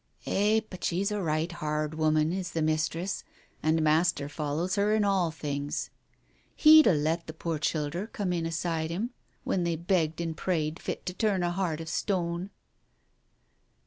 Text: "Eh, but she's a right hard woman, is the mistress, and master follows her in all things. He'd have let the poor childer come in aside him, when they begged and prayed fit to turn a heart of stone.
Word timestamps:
"Eh, 0.25 0.61
but 0.67 0.83
she's 0.83 1.11
a 1.11 1.21
right 1.21 1.51
hard 1.51 1.93
woman, 1.93 2.33
is 2.33 2.53
the 2.53 2.61
mistress, 2.63 3.23
and 3.61 3.83
master 3.83 4.27
follows 4.27 4.73
her 4.73 4.95
in 4.95 5.05
all 5.05 5.29
things. 5.29 5.91
He'd 6.55 6.87
have 6.87 6.95
let 6.95 7.27
the 7.27 7.33
poor 7.33 7.59
childer 7.59 8.07
come 8.07 8.33
in 8.33 8.47
aside 8.47 8.89
him, 8.89 9.11
when 9.43 9.63
they 9.63 9.75
begged 9.75 10.19
and 10.19 10.35
prayed 10.35 10.79
fit 10.79 11.05
to 11.05 11.13
turn 11.13 11.43
a 11.43 11.51
heart 11.51 11.79
of 11.79 11.87
stone. 11.87 12.49